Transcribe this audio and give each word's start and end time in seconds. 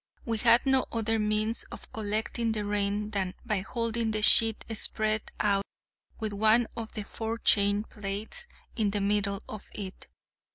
We 0.25 0.39
had 0.39 0.65
no 0.65 0.87
other 0.91 1.19
means 1.19 1.61
of 1.65 1.91
collecting 1.93 2.53
the 2.53 2.65
rain 2.65 3.11
than 3.11 3.35
by 3.45 3.59
holding 3.59 4.09
the 4.09 4.23
sheet 4.23 4.65
spread 4.73 5.29
out 5.39 5.63
with 6.19 6.33
one 6.33 6.65
of 6.75 6.91
the 6.93 7.03
forechain 7.03 7.83
plates 7.87 8.47
in 8.75 8.89
the 8.89 9.01
middle 9.01 9.43
of 9.47 9.69
it. 9.75 10.07